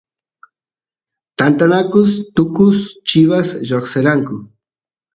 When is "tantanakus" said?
1.37-2.11